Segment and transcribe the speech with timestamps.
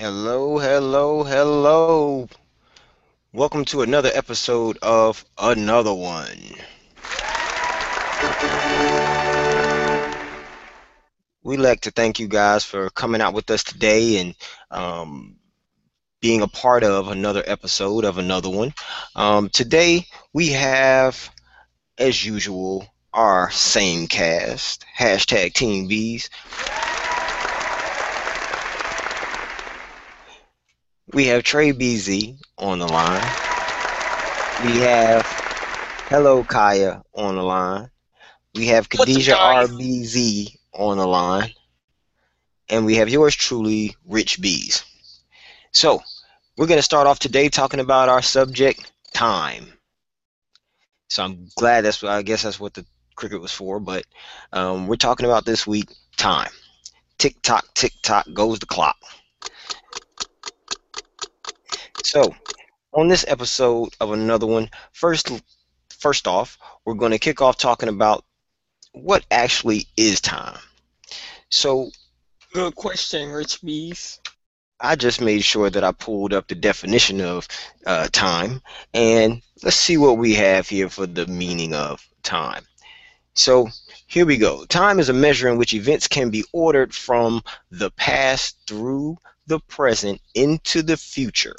[0.00, 2.26] Hello, hello, hello.
[3.34, 6.38] Welcome to another episode of Another One.
[11.42, 14.34] We'd like to thank you guys for coming out with us today and
[14.70, 15.36] um,
[16.22, 18.72] being a part of another episode of Another One.
[19.14, 21.28] Um, today we have,
[21.98, 26.30] as usual, our same cast, hashtag Team Bees.
[31.12, 33.22] We have Trey BZ on the line.
[34.64, 35.26] We have
[36.08, 37.90] Hello Kaya on the line.
[38.54, 39.32] We have What's Khadijah?
[39.34, 41.50] RBZ on the line.
[42.68, 44.84] And we have yours truly, Rich Bees.
[45.72, 46.00] So,
[46.56, 49.72] we're going to start off today talking about our subject, time.
[51.08, 52.86] So, I'm glad that's, what I guess that's what the
[53.16, 54.04] cricket was for, but
[54.52, 56.50] um, we're talking about this week, time.
[57.18, 58.96] Tick tock, tick tock goes the clock.
[62.04, 62.34] So,
[62.92, 65.30] on this episode of another one, first,
[65.90, 68.24] first off, we're going to kick off talking about
[68.92, 70.58] what actually is time.
[71.50, 71.90] So,
[72.52, 74.18] Good question, Rich Bees.
[74.80, 77.46] I just made sure that I pulled up the definition of
[77.86, 78.60] uh, time,
[78.92, 82.64] and let's see what we have here for the meaning of time.
[83.34, 83.68] So,
[84.08, 84.64] here we go.
[84.64, 89.60] Time is a measure in which events can be ordered from the past through the
[89.60, 91.54] present into the future,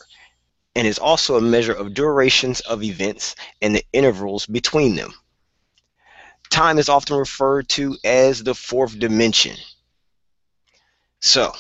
[0.76, 5.14] and is also a measure of durations of events and the intervals between them.
[6.50, 9.56] Time is often referred to as the fourth dimension.
[11.20, 11.54] So,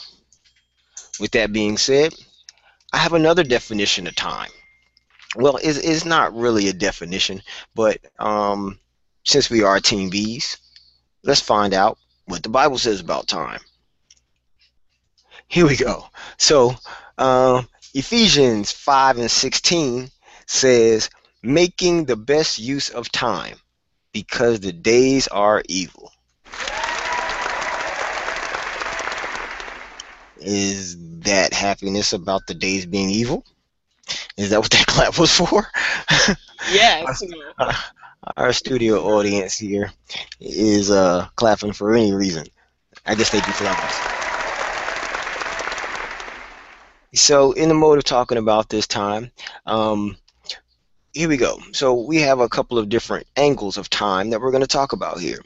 [1.19, 2.13] with that being said,
[2.93, 4.49] I have another definition of time.
[5.35, 7.41] Well, it's, it's not really a definition,
[7.73, 8.79] but um,
[9.23, 10.57] since we are Team Bees,
[11.23, 13.61] let's find out what the Bible says about time.
[15.47, 16.05] Here we go.
[16.37, 16.75] So,
[17.17, 20.09] um, Ephesians 5 and 16
[20.45, 21.09] says,
[21.43, 23.57] making the best use of time
[24.13, 26.11] because the days are evil.
[30.37, 33.45] Is that happiness about the days being evil?
[34.37, 35.67] Is that what that clap was for?
[36.71, 37.23] Yes.
[38.37, 39.91] Our studio audience here
[40.39, 42.45] is uh, clapping for any reason.
[43.05, 44.20] I guess they do flowers.
[47.13, 49.31] So, in the mode of talking about this time,
[49.65, 50.17] um,
[51.13, 51.57] here we go.
[51.73, 54.93] So, we have a couple of different angles of time that we're going to talk
[54.93, 55.39] about here.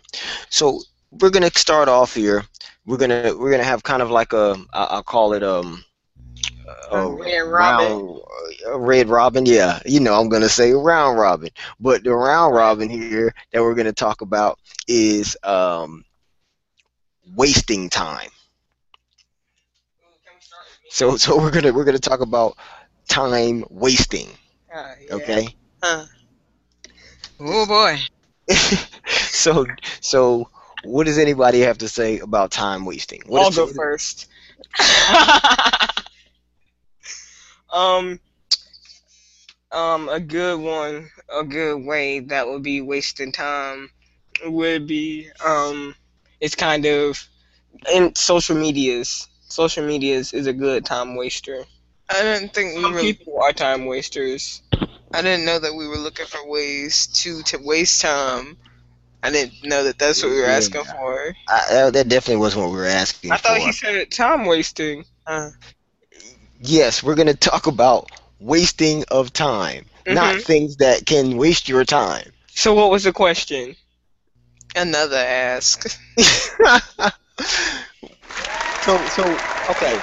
[0.49, 0.81] So,
[1.11, 2.43] we're going to start off here.
[2.85, 5.83] We're gonna we're gonna have kind of like a I'll call it um
[6.91, 7.97] a red robin.
[7.97, 8.19] round
[8.67, 9.45] a red robin.
[9.45, 11.49] Yeah, you know I'm gonna say round robin,
[11.79, 16.03] but the round robin here that we're gonna talk about is um
[17.35, 18.29] wasting time.
[20.95, 22.55] So so we're gonna we're gonna talk about
[23.09, 24.29] time wasting.
[24.73, 25.15] Uh, yeah.
[25.15, 25.47] Okay.
[25.83, 26.05] Uh.
[27.37, 27.97] Oh boy.
[29.05, 29.65] so
[29.99, 30.49] so
[30.85, 33.21] what does anybody have to say about time wasting?
[33.25, 34.29] What I'll go first.
[37.73, 38.21] um,
[39.73, 43.89] um, a good one, a good way that would be wasting time
[44.45, 45.93] would be um,
[46.39, 47.21] it's kind of
[47.93, 49.27] in social medias.
[49.55, 51.65] Social medias is is a good time waster.
[52.09, 53.01] I didn't think we were.
[53.01, 54.61] people are time wasters.
[55.13, 58.57] I didn't know that we were looking for ways to to waste time.
[59.23, 60.93] I didn't know that that's what we were asking Yeah.
[60.93, 61.35] for.
[61.47, 63.65] I, that- that definitely wasn't what we were asking I thought for.
[63.67, 65.05] he said time wasting.
[65.25, 65.49] Uh,
[66.61, 70.41] yes, we're going to talk about wasting of time, not Mhm.
[70.41, 72.31] things that can waste your time.
[72.53, 73.75] So what was the question?
[74.75, 75.85] another ask.
[78.85, 79.23] so, so
[79.71, 79.99] okay.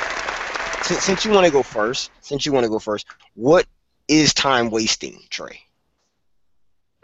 [0.82, 3.66] Since, since you want to go first, since you want to go first, what
[4.08, 5.60] is time wasting, Trey?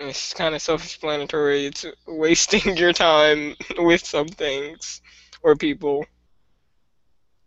[0.00, 1.66] It's kind of self-explanatory.
[1.66, 5.00] It's wasting your time with some things
[5.42, 6.04] or people.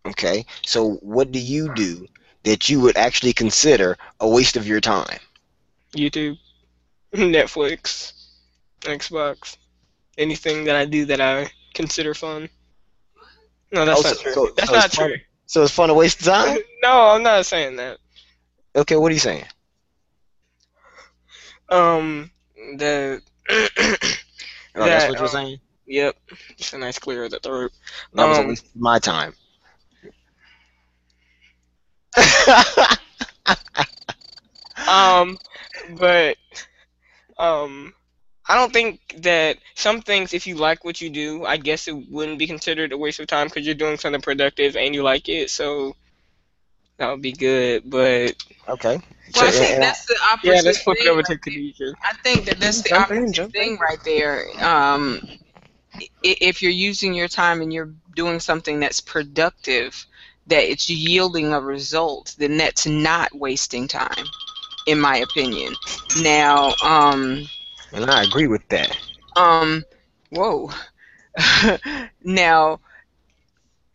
[0.05, 2.07] Okay, so what do you do
[2.43, 5.19] that you would actually consider a waste of your time?
[5.95, 6.37] YouTube,
[7.13, 8.13] Netflix,
[8.79, 9.57] Xbox,
[10.17, 12.49] anything that I do that I consider fun.
[13.71, 14.33] No, that's Oh, not true.
[14.33, 15.17] so- that's so it's not fun- true.
[15.45, 16.57] So it's fun to waste time?
[16.83, 17.97] no, I'm not saying that.
[18.75, 19.45] Okay, what are you saying?
[21.69, 22.31] Um,
[22.77, 23.21] the
[24.75, 25.57] Oh, that's what you're um, saying?
[25.85, 26.15] yep,
[26.57, 27.71] just a nice clear of the throat.
[28.13, 29.33] That was um, waste my time.
[34.87, 35.37] Um,
[35.97, 36.37] but
[37.37, 37.93] um,
[38.51, 41.93] I don't think that some things, if you like what you do, I guess it
[42.11, 45.29] wouldn't be considered a waste of time because you're doing something productive and you like
[45.29, 45.49] it.
[45.49, 45.95] So
[46.97, 47.89] that would be good.
[47.89, 48.35] But
[48.69, 48.99] Okay.
[49.35, 50.47] Well, I think and that's the opposite.
[50.47, 51.53] yeah, let's flip it over right to there.
[51.53, 51.95] Khadijah.
[52.03, 54.45] I think that that's the Jump in, opposite jump thing right there.
[54.63, 55.21] Um,
[56.23, 60.05] if you're using your time and you're doing something that's productive,
[60.47, 64.25] that it's yielding a result, then that's not wasting time,
[64.87, 65.73] in my opinion.
[66.21, 67.47] Now, um,
[67.93, 68.97] and I agree with that.
[69.35, 69.83] um,
[70.29, 70.71] whoa.
[72.23, 72.79] now,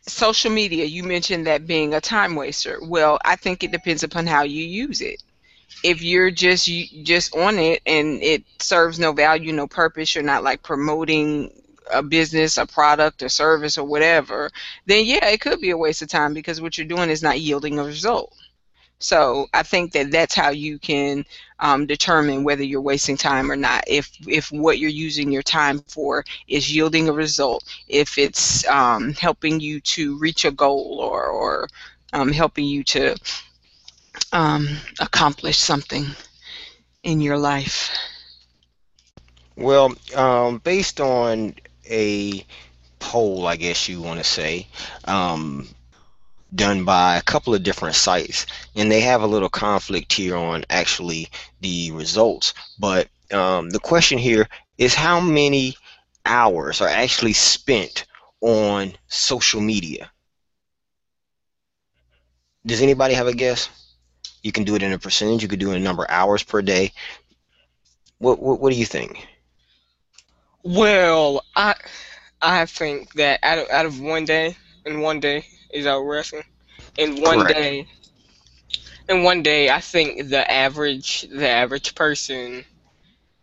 [0.03, 2.79] social media, you mentioned that being a time waster.
[2.83, 5.23] Well, I think it depends upon how you use it.
[5.83, 10.25] If you're just you, just on it and it serves no value, no purpose, you're
[10.25, 11.51] not like promoting
[11.93, 14.51] a business, a product, a service, or whatever,
[14.87, 17.41] then yeah, it could be a waste of time because what you're doing is not
[17.41, 18.35] yielding a result.
[18.99, 21.25] So I think that that's how you can
[21.61, 23.85] um, determine whether you're wasting time or not.
[23.87, 27.59] If if what you're using your time for is yielding a result,
[27.89, 31.69] if it's um, helping you to reach a goal or or
[32.13, 33.17] um, helping you to
[34.33, 34.69] um,
[35.01, 36.07] accomplish something
[37.03, 37.91] in your life.
[39.57, 41.55] Well, um, based on
[41.89, 42.45] a
[42.99, 44.67] poll, I guess you want to say,
[45.05, 45.69] um,
[46.55, 50.65] done by a couple of different sites, and they have a little conflict here on
[50.71, 51.29] actually
[51.61, 52.55] the results.
[52.79, 54.49] But um, the question here
[54.79, 55.77] is how many
[56.25, 58.05] hours are actually spent
[58.41, 60.11] on social media?
[62.65, 63.69] Does anybody have a guess?
[64.43, 65.43] You can do it in a percentage.
[65.43, 66.93] You could do it in a number of hours per day.
[68.19, 69.27] What what, what do you think?
[70.63, 71.75] Well, I
[72.43, 75.45] I think that out of out of one day, in one day
[75.77, 76.45] is that wrestling.
[76.99, 77.05] we're?
[77.05, 77.47] In one Correct.
[77.47, 77.87] day,
[79.09, 82.65] in one day, I think the average the average person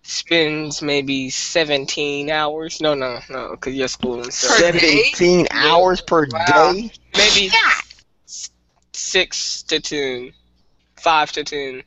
[0.04, 2.82] spends maybe seventeen hours.
[2.82, 4.32] No, no, no, because you're schooling.
[4.32, 5.14] So Per day?
[5.14, 6.46] 17 hours per Wow.
[6.46, 6.92] day?
[7.16, 7.58] maybe
[8.28, 8.50] s-
[8.94, 10.34] six to ten,
[10.98, 11.84] five to ten.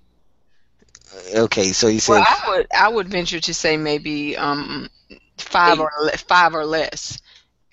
[1.37, 4.89] Okay, so you said Well, I would I would venture to say maybe um,
[5.39, 5.81] five Eight.
[5.81, 5.91] or
[6.29, 7.19] five or less,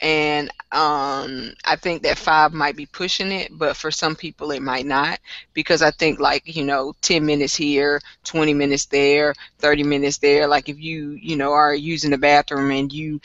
[0.03, 4.61] and um, I think that five might be pushing it, but for some people it
[4.61, 5.19] might not
[5.53, 10.47] because I think like you know ten minutes here, twenty minutes there, thirty minutes there.
[10.47, 13.21] Like if you you know are using the bathroom and you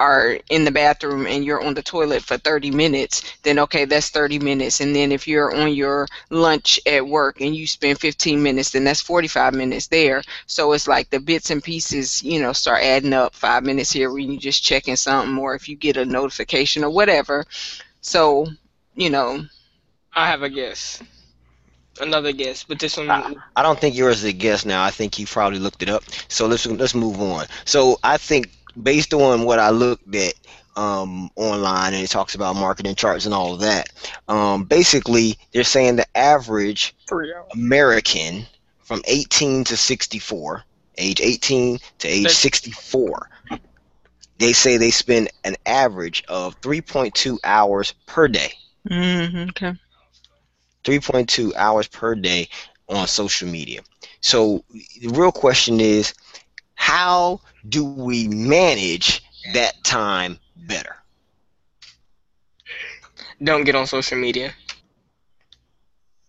[0.00, 4.10] are in the bathroom and you're on the toilet for 30 minutes, then okay, that's
[4.10, 4.80] 30 minutes.
[4.80, 8.84] And then if you're on your lunch at work and you spend 15 minutes, then
[8.84, 10.22] that's 45 minutes there.
[10.46, 13.34] So it's like the bits and pieces, you know, start adding up.
[13.34, 16.90] Five minutes here when you're just checking something, or if you get a notification or
[16.90, 17.44] whatever.
[18.00, 18.46] So,
[18.94, 19.44] you know,
[20.14, 21.02] I have a guess.
[22.00, 23.10] Another guess, but this one.
[23.10, 24.84] I, I don't think yours is a guess now.
[24.84, 26.04] I think you probably looked it up.
[26.28, 27.46] So let's let's move on.
[27.64, 28.50] So I think
[28.82, 30.34] based on what I looked at
[30.76, 33.90] um, online and it talks about marketing charts and all of that,
[34.28, 36.94] um, basically they're saying the average
[37.52, 38.46] American
[38.78, 40.64] from 18 to 64,
[40.96, 43.28] age 18 to age 64,
[44.38, 48.52] they say they spend an average of 3.2 hours per day.
[48.88, 49.74] mm okay.
[50.84, 52.48] 3.2 hours per day
[52.88, 53.80] on social media.
[54.20, 54.64] So
[55.00, 56.14] the real question is
[56.78, 59.20] how do we manage
[59.52, 60.94] that time better?
[63.42, 64.54] Don't get on social media.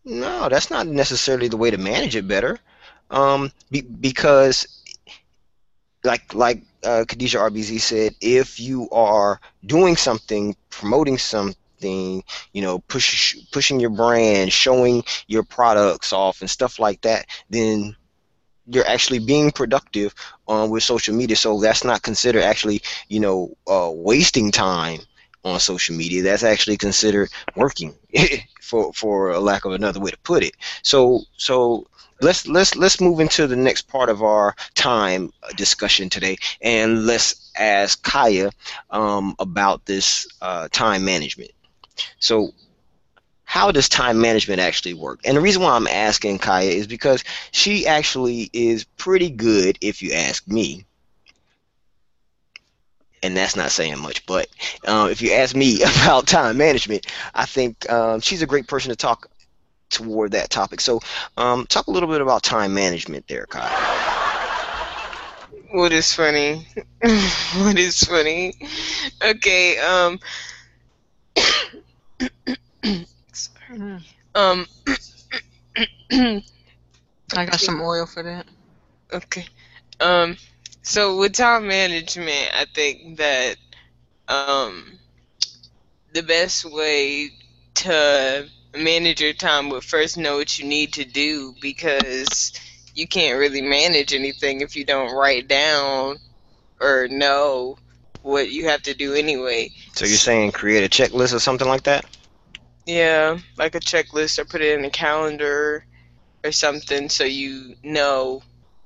[0.04, 2.58] No, that's not necessarily the way to manage it better.
[3.12, 4.68] Um, be, because
[6.04, 12.80] like like uh, Khadijah RBZ said, if you are doing something, promoting something, you know,
[12.80, 17.96] push pushing your brand, showing your products off and stuff like that, then
[18.72, 20.14] you're actually being productive
[20.48, 21.36] um, with social media.
[21.36, 25.00] So that's not considered actually, you know, uh, wasting time
[25.44, 26.24] on social media.
[26.24, 27.96] That's actually considered working,
[28.62, 30.54] for for a lack of another way to put it.
[30.84, 31.88] So so
[32.22, 37.06] let's let's let's move into the next part of our time uh, discussion today, and
[37.06, 38.52] let's ask Kaya
[38.90, 41.52] um, about this uh, time management.
[42.20, 42.52] So
[43.50, 45.22] how does time management actually work?
[45.26, 50.02] And the reason why I'm asking Kaya is because she actually is pretty good, if
[50.04, 50.86] you ask me.
[53.24, 54.48] And that's not saying much, but
[54.86, 58.90] uh, if you ask me about time management, I think um, she's a great person
[58.92, 59.28] to talk
[59.90, 60.82] toward that topic.
[60.82, 61.02] So,
[61.38, 63.86] um, talk a little bit about time management there, Kaya.
[65.72, 66.68] What is funny?
[67.02, 68.54] what is funny?
[69.24, 70.20] Okay, um,
[73.70, 74.04] Mm.
[74.36, 74.66] um,
[77.36, 78.48] I got some oil for that.
[79.14, 79.46] okay,
[80.00, 80.38] um,
[80.82, 83.58] so with time management, I think that,
[84.28, 85.00] um,
[86.14, 87.30] the best way
[87.76, 92.52] to manage your time but first know what you need to do because
[92.94, 96.18] you can't really manage anything if you don't write down
[96.80, 97.78] or know
[98.22, 99.70] what you have to do anyway.
[99.94, 102.06] So you're saying create a checklist or something like that?
[102.90, 105.86] Yeah, like a checklist or put it in a calendar
[106.44, 108.42] or something so you know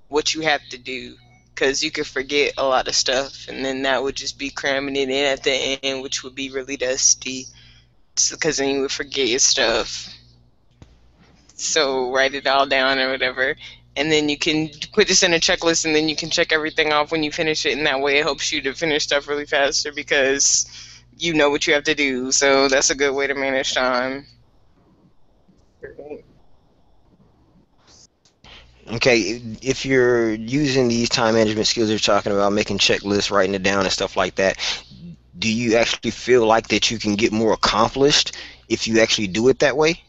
[0.09, 1.15] what you have to do.
[1.47, 4.97] Because you could forget a lot of stuff and then that would just be cramming
[4.97, 7.45] it in at the end which would be really dusty.
[8.29, 10.13] Because then you would forget your stuff.
[11.55, 13.55] So write it all down or whatever.
[13.95, 16.91] And then you can put this in a checklist and then you can check everything
[16.91, 19.45] off when you finish it and that way it helps you to finish stuff really
[19.45, 23.35] faster because you know what you have to do so that's a good way to
[23.35, 24.25] manage time
[28.91, 33.63] Okay, if you're using these time management skills you're talking about, making checklists, writing it
[33.63, 34.57] down, and stuff like that,
[35.37, 38.31] do you actually feel like that you can get more accomplished
[38.67, 40.01] if you actually do it that way?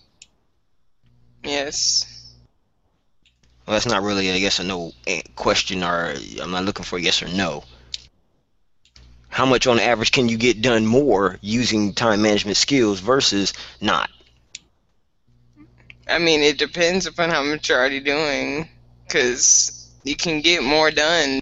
[1.45, 2.07] yes
[3.67, 6.99] Well, that's not really a yes or no eh, question, or I'm not looking for
[6.99, 7.65] a yes or no.
[9.35, 14.09] How much on average can you get done more using time management skills versus not?
[16.07, 18.69] I mean, it depends upon how much you're already doing,
[19.05, 21.41] because you can get more done.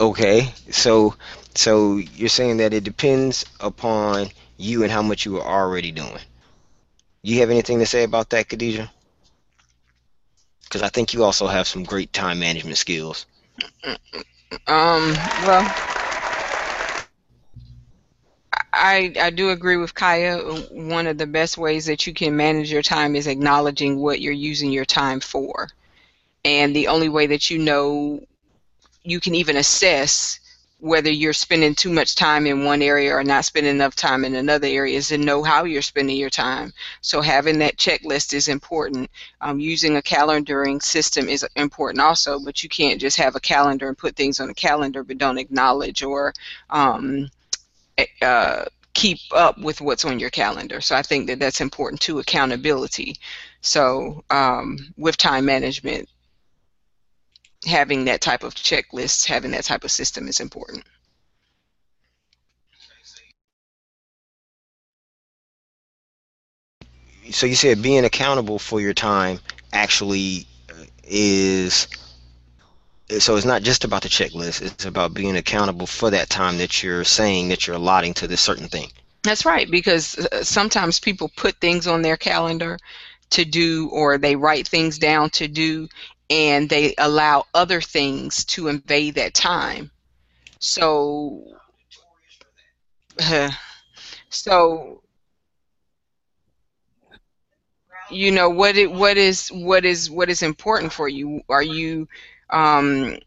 [0.00, 1.16] Okay, so
[1.56, 6.20] so you're saying that it depends upon you and how much you are already doing.
[7.22, 8.92] You have anything to say about that, Khadijah?
[10.72, 13.26] Because I think you also have some great time management skills.
[14.66, 15.12] Um,
[15.44, 15.70] well,
[18.72, 20.38] I I do agree with Kaya.
[20.70, 24.32] One of the best ways that you can manage your time is acknowledging what you're
[24.32, 25.68] using your time for.
[26.42, 28.22] And the only way that you know
[29.04, 30.40] you can even assess
[30.82, 34.34] whether you're spending too much time in one area or not spending enough time in
[34.34, 36.72] another area is to know how you're spending your time.
[37.02, 39.08] So having that checklist is important.
[39.40, 43.86] Um, using a calendaring system is important also, but you can't just have a calendar
[43.86, 46.32] and put things on a calendar but don't acknowledge or
[46.68, 47.30] um,
[48.20, 50.80] uh, keep up with what's on your calendar.
[50.80, 52.18] So I think that that's important too.
[52.18, 53.18] Accountability.
[53.60, 56.08] So um, with time management,
[57.64, 60.84] having that type of checklist, having that type of system is important.
[67.30, 69.38] So you said being accountable for your time
[69.72, 71.88] actually uh, is
[73.18, 76.82] so it's not just about the checklist it's about being accountable for that time that
[76.82, 78.90] you're saying that you're allotting to this certain thing
[79.22, 82.78] That's right, because uh, sometimes people put things on their calendar
[83.30, 85.88] to do, or they write things down to do,
[86.30, 89.90] and they allow other things to invade that time.
[90.58, 91.44] So,
[94.30, 95.02] so
[98.10, 101.42] you know what it what is what is what is important for you?
[101.48, 102.08] Are you
[102.50, 103.18] um,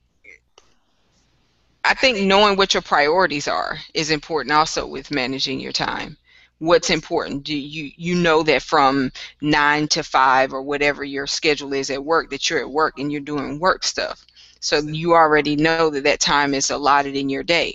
[1.83, 6.17] I think knowing what your priorities are is important also with managing your time.
[6.59, 7.43] What's important?
[7.43, 12.03] Do you you know that from nine to five or whatever your schedule is at
[12.03, 14.25] work that you're at work and you're doing work stuff.
[14.59, 17.71] So you already know that that time is allotted in your day.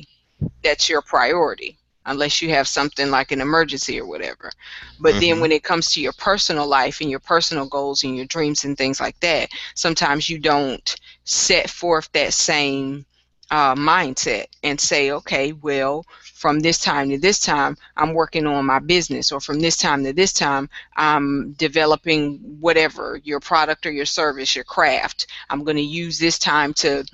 [0.62, 4.50] That's your priority, unless you have something like an emergency or whatever.
[4.98, 5.40] But then Mhm.
[5.40, 8.76] when it comes to your personal life and your personal goals and your dreams and
[8.76, 13.06] things like that, sometimes you don't set forth that same
[13.50, 16.04] uh, mindset and say, okay, well,
[16.34, 20.04] from this time to this time, I'm working on my business, or from this time
[20.04, 25.26] to this time, I'm developing whatever your product or your service, your craft.
[25.50, 27.04] I'm going to use this time to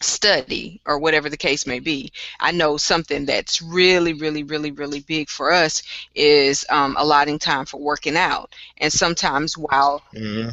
[0.00, 2.12] study or whatever the case may be.
[2.40, 5.82] I know something that's really, really, really, really big for us
[6.14, 8.52] is um, allotting time for working out.
[8.78, 10.48] And sometimes while hmm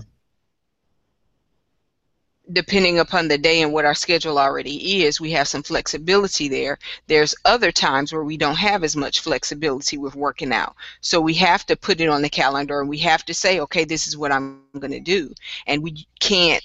[2.51, 6.77] depending upon the day and what our schedule already is, we have some flexibility there.
[7.08, 10.75] There's other times where we don't have as much flexibility with working out.
[11.01, 13.86] So we have to put it on the calendar and we have to say, okay,
[13.86, 15.34] this is what I'm going to do.
[15.38, 15.74] And we
[16.20, 16.58] can't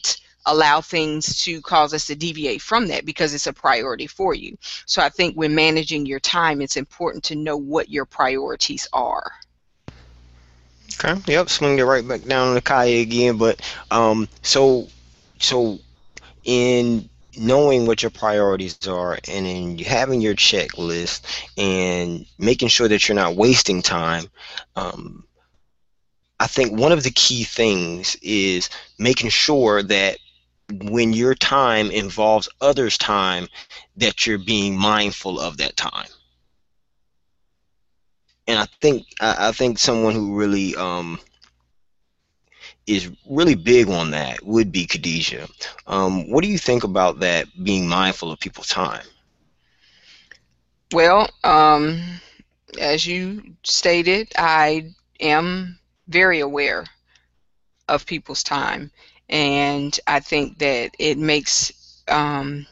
[0.47, 4.57] allow things to cause us to deviate from that because it's a priority for you.
[4.87, 9.33] So I think when managing your time, it's important to know what your priorities are.
[11.05, 13.61] okay yep swing it right back down to kaya again but
[13.91, 14.88] um so
[15.38, 15.79] so
[16.45, 21.12] in knowing what your priorities are and in having your checklist
[21.57, 24.25] and making sure that you're not wasting time
[24.76, 25.25] um,
[26.41, 30.19] i think one of the key things is making sure that
[30.83, 33.49] when your time involves others' time,
[33.97, 36.09] that you're being mindful of that time.
[38.47, 41.19] And I think I, I think someone who really um,
[42.87, 45.49] is really big on that would be Khadijah.
[45.87, 47.47] Um, what do you think about that?
[47.62, 49.05] Being mindful of people's time.
[50.93, 52.21] Well, um,
[52.79, 56.85] as you stated, I am very aware
[57.88, 58.91] of people's time,
[59.29, 62.67] and I think that it makes um,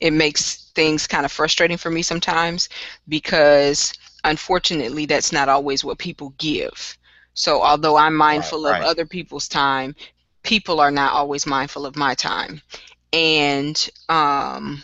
[0.00, 2.68] it makes things kind of frustrating for me sometimes
[3.08, 3.92] because
[4.24, 6.96] unfortunately that's not always what people give.
[7.38, 8.82] So although I'm mindful Right, of right.
[8.82, 9.94] other people's time,
[10.42, 12.62] people are not always mindful of my time,
[13.12, 14.82] and um,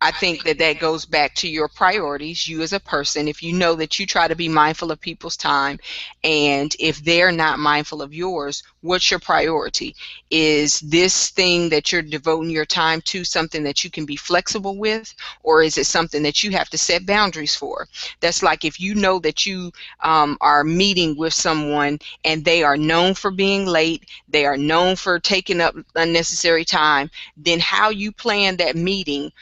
[0.00, 3.28] I think that that goes back to your priorities, you as a person.
[3.28, 5.78] If you know that you try to be mindful of people's time,
[6.22, 9.96] and if they're not mindful of yours, what's your priority?
[10.30, 14.76] Is this thing that you're devoting your time to something that you can be flexible
[14.76, 17.88] with, or is it something that you have to set boundaries for?
[18.20, 22.76] That's like if you know that you um, are meeting with someone and they are
[22.76, 28.12] known for being late, they are known for taking up unnecessary time, then how you
[28.12, 29.32] plan that meeting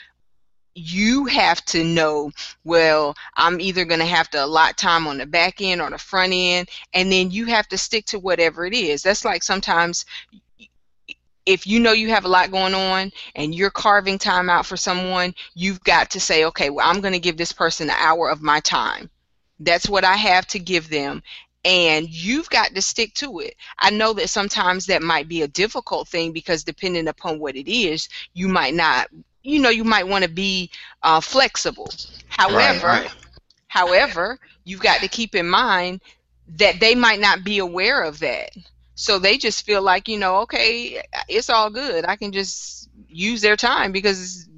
[0.74, 2.30] you have to know
[2.64, 5.98] well i'm either going to have to allot time on the back end or the
[5.98, 10.04] front end and then you have to stick to whatever it is that's like sometimes
[11.46, 14.76] if you know you have a lot going on and you're carving time out for
[14.76, 18.28] someone you've got to say okay well i'm going to give this person an hour
[18.28, 19.08] of my time
[19.60, 21.22] that's what i have to give them
[21.64, 23.54] and you've got to stick to it.
[23.78, 27.72] I know that sometimes that might be a difficult thing because depending upon what it
[27.72, 29.08] is, you might not,
[29.44, 30.70] you know, you might want to be
[31.02, 31.90] uh, flexible.
[32.28, 33.14] However, right.
[33.68, 36.00] however, you've got to keep in mind
[36.56, 38.50] that they might not be aware of that.
[38.96, 42.04] So they just feel like, you know, okay, it's all good.
[42.04, 44.48] I can just use their time because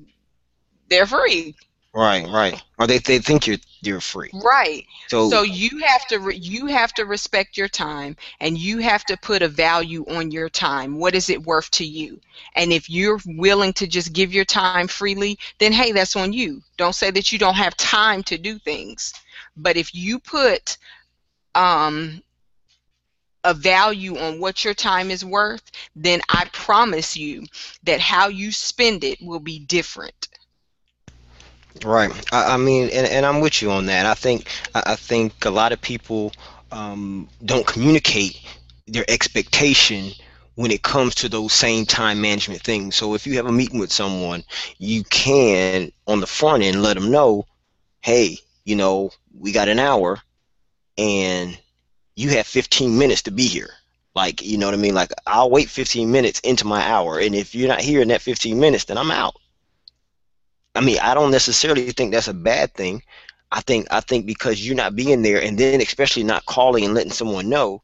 [0.88, 1.54] they're free.
[1.96, 2.62] Right, right.
[2.78, 4.34] Or they, they think you're you're free.
[4.34, 4.86] Right.
[5.08, 9.04] So, So you have to re- you have to respect your time and you have
[9.06, 10.98] to put a value on your time.
[10.98, 12.20] What is it worth to you?
[12.54, 16.52] And if you're willing to just give your time freely, then hey, that's on you.
[16.70, 19.14] Don't say that you don't have time to do things.
[19.56, 20.76] But if you put
[21.54, 22.22] um
[23.44, 27.44] a value on what your time is worth, then I promise you
[27.84, 30.28] that how you spend it will be different.
[31.84, 32.10] Right.
[32.32, 34.06] I, I mean, and, and I'm with you on that.
[34.06, 36.32] I think I, think a lot of people
[36.72, 38.40] um, don't communicate
[38.86, 40.12] their expectation
[40.54, 42.96] when it comes to those same time management things.
[42.96, 44.42] So if you have a meeting with someone,
[44.78, 47.46] you can on the front end let them know,
[48.00, 50.18] hey, you know, we got an hour,
[50.96, 51.58] and
[52.14, 53.70] you have 15 minutes to be here.
[54.14, 54.94] Like, you know what I mean?
[54.94, 58.22] Like, I'll wait 15 minutes into my hour, and if you're not here in that
[58.22, 59.36] 15 minutes, then I'm out.
[60.76, 63.02] I mean, I don't necessarily think that's a bad thing.
[63.52, 66.94] I think I think because you're not being there, and then especially not calling and
[66.94, 67.82] letting someone know,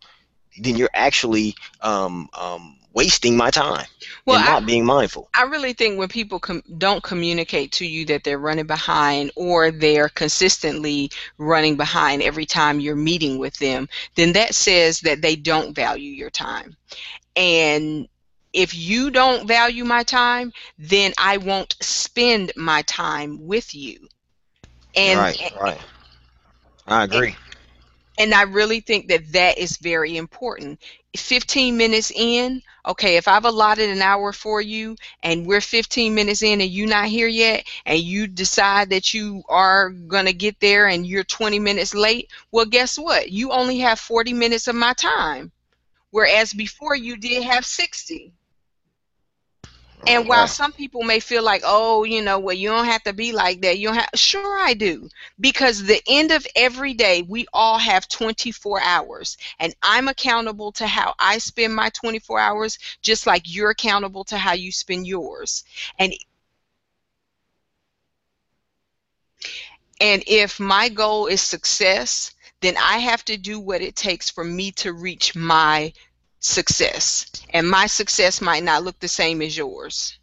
[0.60, 3.86] then you're actually um, um, wasting my time
[4.26, 5.28] Well, and I, not being mindful.
[5.34, 9.70] I really think when people com- don't communicate to you that they're running behind or
[9.70, 15.36] they're consistently running behind every time you're meeting with them, then that says that they
[15.36, 16.76] don't value your time.
[17.36, 18.08] And
[18.52, 24.08] if you don't value my time, then I won't spend my time with you.
[24.94, 25.80] And right, right.
[26.86, 27.34] I agree.
[28.18, 30.80] and I really think that that is very important.
[31.16, 36.42] 15 minutes in, okay, if I've allotted an hour for you and we're 15 minutes
[36.42, 40.60] in and you're not here yet and you decide that you are going to get
[40.60, 43.30] there and you're 20 minutes late, well, guess what?
[43.30, 45.52] You only have 40 minutes of my time.
[46.10, 48.34] Whereas before you did have 60.
[50.06, 50.48] And while Right.
[50.48, 53.62] some people may feel like, oh, you know, well, you don't have to be like
[53.62, 53.78] that.
[53.78, 54.10] You don't have.
[54.16, 55.02] Sure, I do,
[55.34, 60.86] because the end of every day, we all have 24 hours, and I'm accountable to
[60.86, 65.64] how I spend my 24 hours, just like you're accountable to how you spend yours.
[65.98, 66.12] And
[70.00, 74.44] and if my goal is success, then I have to do what it takes for
[74.44, 75.92] me to reach my
[76.42, 77.26] success.
[77.50, 80.18] And my success might not look the same as yours.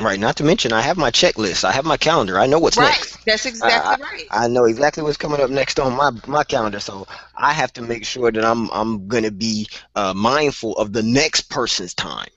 [0.00, 0.18] Right.
[0.18, 1.62] Not to mention, I have my checklist.
[1.62, 2.38] I have my calendar.
[2.38, 2.90] I know what's right.
[2.90, 3.24] next.
[3.24, 4.26] That's exactly right.
[4.30, 6.80] I know exactly what's coming up next on my my calendar.
[6.80, 11.02] So I have to make sure that I'm I'm gonna be uh, mindful of the
[11.02, 12.28] next person's time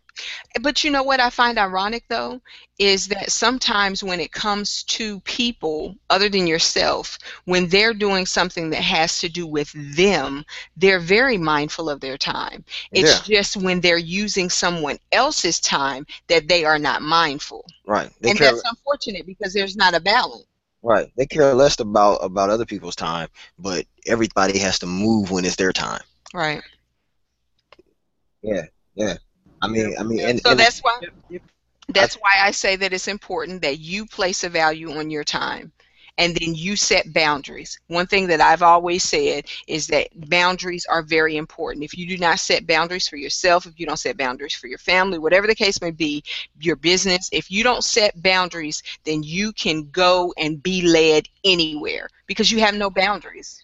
[0.62, 2.41] But you know what I find ironic though
[2.80, 8.69] is that sometimes when it comes to people other than yourself, when they're doing something
[8.71, 12.63] that has to do with them, they're very mindful of their time.
[12.93, 13.21] It's Yeah.
[13.21, 17.65] just when they're using someone else's time that they are not mindful.
[17.86, 18.12] Right.
[18.21, 20.45] They and care that's unfortunate because there's not a balance.
[20.84, 21.08] right.
[21.17, 23.27] They care less about about other people's time,
[23.58, 26.01] but everybody has to move when it's their time.
[26.34, 26.63] Right.
[28.41, 28.65] Yeah.
[28.95, 29.17] Yeah.
[29.67, 31.41] I mean, I mean, and, So and that's why Yep, yep.
[31.89, 35.71] that's why I say that it's important that you place a value on your time
[36.17, 37.80] and then you set boundaries.
[37.88, 41.86] One thing that I've always said is that boundaries are very important.
[41.86, 44.80] If you do not set boundaries for yourself, if you don't set boundaries for your
[44.80, 46.23] family, whatever the case may be,
[46.60, 52.10] your business, if you don't set boundaries, then you can go and be led anywhere
[52.27, 53.63] because you have no boundaries.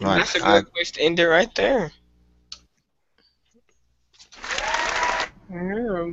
[0.00, 0.18] right.
[0.18, 1.92] That's a good I, place to end it right there.
[5.48, 6.12] Yeah,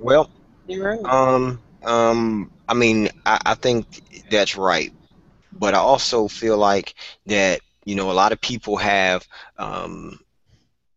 [0.00, 0.30] well,
[0.68, 0.98] right.
[1.04, 3.86] Um, um, I mean, I, I think
[4.30, 4.92] that's right,
[5.52, 6.94] but I also feel like
[7.26, 9.26] that you know a lot of people have
[9.58, 10.18] um,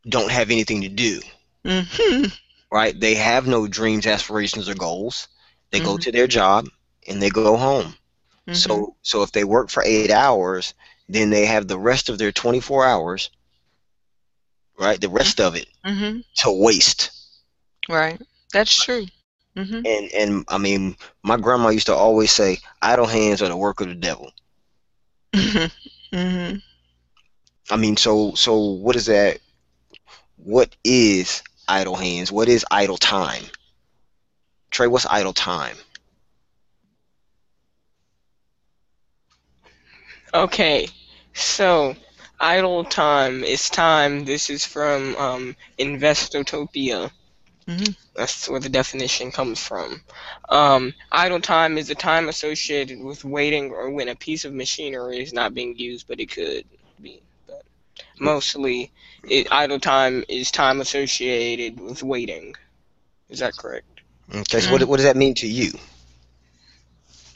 [0.08, 1.20] don't have anything to do,
[1.66, 2.26] hmm
[2.72, 3.00] right?
[3.00, 5.28] They have no dreams, aspirations, or goals.
[5.72, 6.00] They go Mhm.
[6.00, 6.68] to their job
[7.08, 7.96] and they go home.
[8.48, 8.80] Mm-hmm.
[8.80, 10.74] So, so if they work for eight hours,
[11.08, 13.30] then they have the rest of their 24 hours,
[14.80, 15.00] right?
[15.00, 17.12] The rest of it hmm to waste.
[17.90, 18.22] Right.
[18.54, 19.08] That's true.
[19.56, 23.58] hmm And and I mean, my grandma used to always say, "Idle hands are the
[23.58, 24.32] work of the devil."
[26.14, 26.60] hmm
[27.72, 29.40] I mean, so so what is that?
[30.38, 32.32] What is idle hands?
[32.32, 33.46] What is idle time?
[34.72, 35.78] Trey, what's idle time?
[40.34, 40.88] Okay,
[41.34, 41.96] so
[42.40, 44.26] idle time is time.
[44.26, 47.12] This is from um, Investopedia.
[47.70, 47.96] Mhm.
[48.16, 50.04] That's where the definition comes from.
[50.50, 55.22] Um, idle time is the time associated with waiting or when a piece of machinery
[55.22, 56.66] is not being used, but it could
[57.02, 57.22] be.
[57.48, 57.64] But
[58.20, 58.92] mostly,
[59.24, 62.56] it, idle time is time associated with waiting.
[63.30, 64.02] Is that correct?
[64.36, 65.72] Okay, so what what does that mean to you?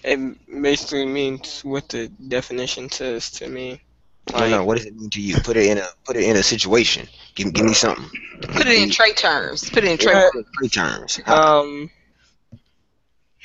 [0.03, 0.17] It
[0.61, 3.81] basically means what the definition says to me.
[4.31, 4.65] No, no.
[4.65, 5.37] What does it mean to you?
[5.37, 7.07] Put it in a put it in a situation.
[7.35, 8.05] Give give me something.
[8.41, 9.69] Put it in Trey terms.
[9.69, 10.29] Put it in Trey Yeah.
[10.31, 11.19] Put it in Trey terms.
[11.27, 11.89] Um,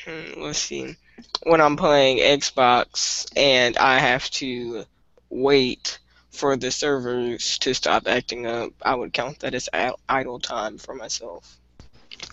[0.05, 0.97] hmm, let's see.
[1.43, 4.85] When I'm playing Xbox and I have to
[5.31, 5.99] wait
[6.31, 9.69] for the servers to stop acting up, I would count that as
[10.09, 11.59] idle time for myself.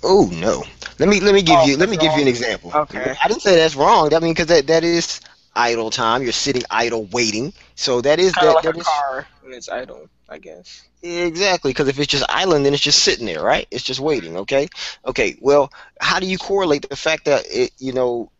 [0.03, 0.63] Oh no.
[0.99, 2.71] Let me let me give Oh, you let me that's give you an example.
[2.73, 3.15] Okay.
[3.23, 4.13] I didn't say that's wrong.
[4.13, 5.19] I mean, because that that is
[5.55, 6.23] idle time.
[6.23, 7.53] You're sitting idle waiting.
[7.75, 10.37] So that is Kind of that, like that a is car when it's idle, I
[10.39, 10.83] guess.
[11.01, 13.67] exactly because if it's just idling, then it's just sitting there, right?
[13.71, 14.37] It's just waiting.
[14.37, 14.67] Okay.
[15.05, 15.37] Okay.
[15.39, 18.31] Well, how do you correlate the fact that it, you know,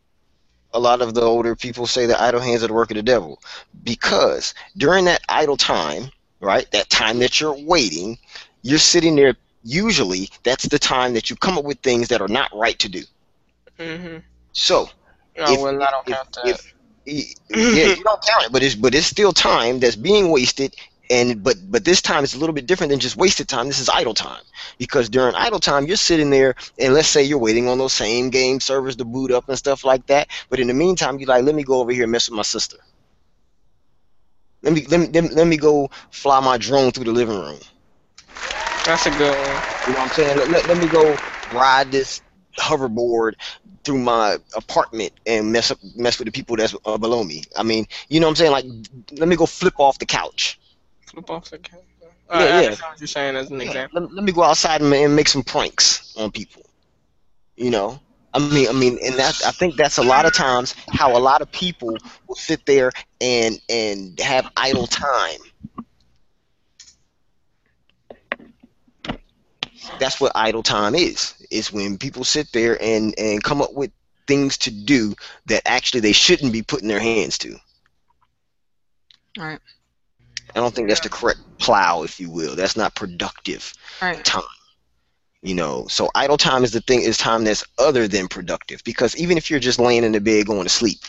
[0.74, 3.04] a lot of the older people say that idle hands are the work of the
[3.04, 3.42] devil
[3.84, 6.10] because during that idle time,
[6.42, 8.18] right, that time that you're waiting,
[8.62, 9.36] you're sitting there.
[9.68, 12.88] Usually, that's the time that you come up with things that are not right to
[12.90, 13.02] do.
[13.80, 14.18] Mm-hmm.
[14.54, 14.90] So,
[15.38, 16.48] Oh, If- well, I don't if- count that.
[16.48, 16.75] if
[17.06, 20.76] yeah, you don't count it, but it's but it's still time that's being wasted.
[21.12, 23.68] And but but this time it's a little bit different than just wasted time.
[23.68, 24.42] This is idle time
[24.80, 28.32] because during idle time you're sitting there and let's say you're waiting on those same
[28.32, 30.30] game servers to boot up and stuff like that.
[30.50, 32.44] But in the meantime, you're like, let me go over here and mess with my
[32.44, 32.78] sister.
[34.64, 37.60] Let me let me let me, go fly my drone through the living room.
[38.84, 39.64] That's a good one.
[39.88, 40.38] You know what I'm saying?
[40.40, 41.16] Let, let, let me go
[41.54, 42.22] ride this
[42.58, 43.36] hoverboard
[43.86, 47.44] through my apartment and mess up mess with the people that's uh, below me.
[47.56, 48.52] I mean, you know what I'm saying?
[48.52, 48.66] Like,
[49.20, 50.60] let me go flip off the couch.
[51.08, 51.84] Flip off the camera.
[52.30, 52.70] Yeah, I yeah.
[52.72, 54.02] what you're saying as an Yeah, example.
[54.02, 56.64] Let, let me go outside and, and make some pranks on people.
[57.56, 58.00] You know?
[58.34, 61.20] I mean, I mean, and that I think that's a lot of times how a
[61.20, 61.96] lot of people
[62.28, 65.40] will sit there and and have idle time.
[70.00, 71.34] That's what idle time is.
[71.52, 73.92] Is when people sit there and and come up with
[74.28, 77.58] things to do that actually they shouldn't be putting their hands to.
[79.38, 79.60] Right.
[80.56, 82.56] I don't think that's the correct plow, if you will.
[82.56, 84.24] That's not productive Right.
[84.24, 84.44] time.
[85.42, 89.16] You know, so idle time is the thing is time that's other than productive because
[89.16, 91.00] even if you're just laying in the bed going to sleep,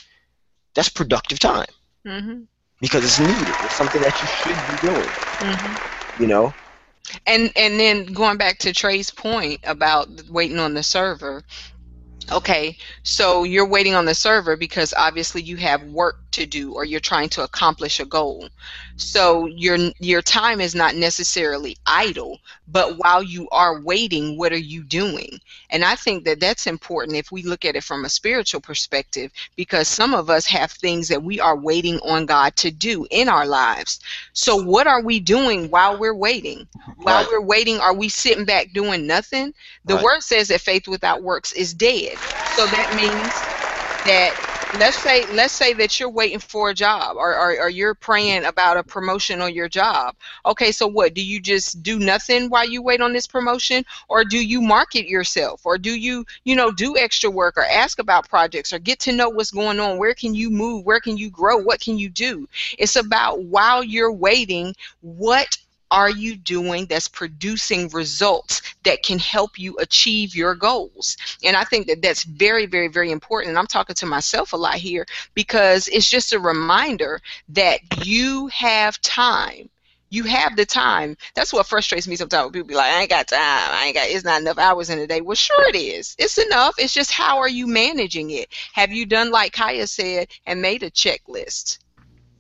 [0.75, 1.67] that's productive time
[2.07, 2.43] mm-hmm.
[2.81, 3.57] because it's needed.
[3.61, 5.15] It's something that you should be doing.
[5.41, 6.23] Mm-hmm.
[6.23, 6.55] You know,
[7.27, 11.45] And and then going back to Trey's point about waiting on the server,
[12.33, 16.85] Okay, so you're waiting on the server because obviously you have work to do or
[16.85, 18.49] you're trying to accomplish a goal.
[18.97, 24.57] So your your time is not necessarily idle, but while you are waiting, what are
[24.59, 25.39] you doing?
[25.71, 29.33] And I think that that's important if we look at it from a spiritual perspective
[29.57, 33.29] because some of us have things that we are waiting on God to do in
[33.29, 34.01] our lives.
[34.33, 36.69] So what are we doing while we're waiting?
[37.03, 37.29] While Right.
[37.31, 39.55] we're waiting, are we sitting back doing nothing?
[39.85, 40.05] The Right.
[40.05, 42.21] word says that faith without works is dead.
[42.45, 43.49] So that means
[44.05, 44.35] that
[44.75, 48.45] let's say let's say that you're waiting for a job or, or, or you're praying
[48.45, 50.15] about a promotion on your job.
[50.45, 51.15] Okay, so what?
[51.15, 53.85] Do you just do nothing while you wait on this promotion?
[54.09, 55.65] Or do you market yourself?
[55.65, 59.13] Or do you, you know, do extra work or ask about projects or get to
[59.13, 59.99] know what's going on?
[59.99, 60.85] Where can you move?
[60.85, 61.59] Where can you grow?
[61.59, 62.49] What can you do?
[62.79, 65.57] It's about while you're waiting, what
[65.91, 71.17] are you doing that's producing results that can help you achieve your goals?
[71.45, 73.51] And I think that that's very, very, very important.
[73.51, 77.21] And I'm talking to myself a lot here because it's just a reminder
[77.51, 79.69] that you have time.
[80.09, 81.17] You have the time.
[81.35, 82.45] That's what frustrates me sometimes.
[82.45, 83.41] when People be like, I ain't got time.
[83.41, 85.21] I ain't got, it's not enough hours in a day.
[85.21, 86.15] Well, sure it is.
[86.19, 86.77] It's enough.
[86.79, 88.49] It's just how are you managing it?
[88.73, 91.79] Have you done like Kaya said and made a checklist?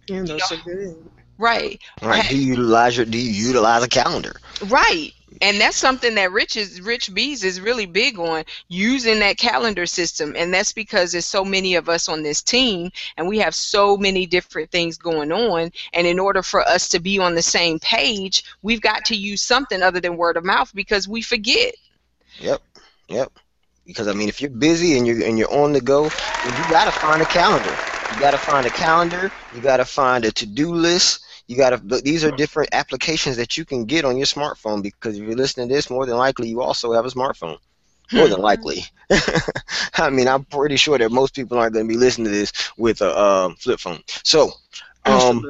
[0.06, 0.96] Yeah, those are good.
[1.38, 1.80] Right.
[2.02, 2.28] Right.
[2.28, 4.36] Do you utilize your do you utilize a calendar?
[4.68, 5.12] Right.
[5.42, 9.84] And that's something that Rich is Rich Bees is really big on using that calendar
[9.84, 10.34] system.
[10.36, 13.96] And that's because there's so many of us on this team and we have so
[13.96, 15.72] many different things going on.
[15.92, 19.42] And in order for us to be on the same page, we've got to use
[19.42, 21.74] something other than word of mouth because we forget.
[22.38, 22.62] Yep.
[23.08, 23.32] Yep.
[23.86, 26.70] Because I mean, if you're busy and you're and you're on the go, then you
[26.70, 27.70] gotta find a calendar.
[28.14, 29.30] You gotta find a calendar.
[29.54, 31.25] You gotta find a to-do list.
[31.48, 31.78] You gotta.
[32.02, 34.82] These are different applications that you can get on your smartphone.
[34.82, 37.58] Because if you're listening to this, more than likely you also have a smartphone.
[38.12, 38.84] More than likely.
[39.98, 42.52] I mean, I'm pretty sure that most people aren't going to be listening to this
[42.76, 44.00] with a um, flip phone.
[44.22, 44.50] So,
[45.04, 45.42] um,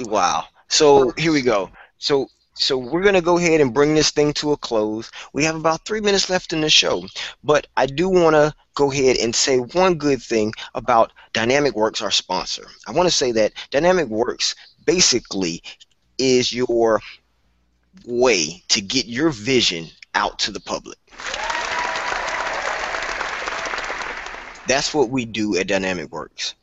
[0.00, 0.44] Wow.
[0.68, 1.70] So here we go.
[1.98, 5.10] So so we're gonna go ahead and bring this thing to a close.
[5.32, 7.04] We have about three minutes left in the show,
[7.42, 12.00] but I do want to go ahead and say one good thing about Dynamik Works,
[12.00, 12.66] our sponsor.
[12.86, 15.62] I want to say that Dynamik Works basically
[16.18, 17.00] is your
[18.06, 20.98] way to get your vision out to the public.
[24.66, 26.54] That's what we do at Dynamik Works.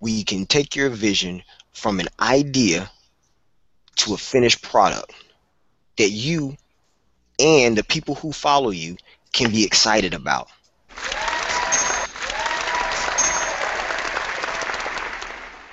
[0.00, 2.90] We can take your vision from an idea
[3.96, 5.12] to a finished product
[5.98, 6.56] that you
[7.38, 8.96] and the people who follow you
[9.32, 10.48] can be excited about.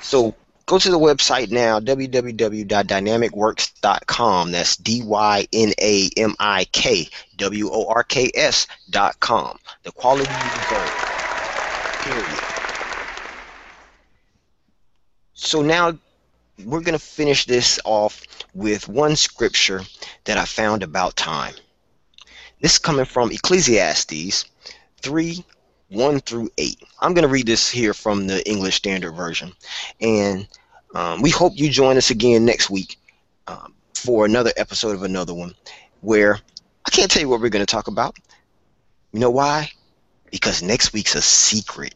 [0.01, 4.51] So go to the website now, www.dynamikworks.com.
[4.51, 9.59] That's D Y N A M I K W O R K S.com.
[9.83, 10.91] The quality you deserve.
[12.01, 12.39] Period.
[15.33, 15.99] So now
[16.65, 19.81] we're going to finish this off with one scripture
[20.25, 21.53] that I found about time.
[22.61, 24.45] This is coming from Ecclesiastes
[25.01, 25.45] 3
[25.89, 26.83] 1 through 8.
[26.99, 29.53] I'm going to read this here from the English Standard Version.
[29.99, 30.47] And
[30.93, 32.97] um, we hope you join us again next week
[33.47, 35.55] um, for another episode of another one
[36.01, 36.39] where
[36.85, 38.17] I can't tell you what we're going to talk about.
[39.13, 39.71] You know why?
[40.31, 41.95] Because next week's a secret.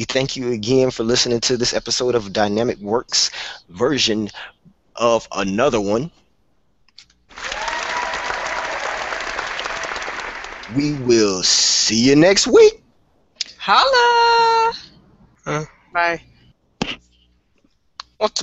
[0.00, 3.30] We thank you again for listening to this episode of Dynamik Works
[3.68, 4.30] version
[4.96, 6.10] of another one.
[10.74, 12.82] We will see you next week.
[13.58, 14.72] Holla!
[15.92, 16.22] Bye.
[18.16, 18.42] What's